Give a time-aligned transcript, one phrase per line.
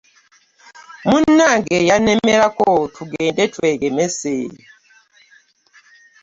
[1.09, 4.35] Munnange yanemerako tugnde twegemese.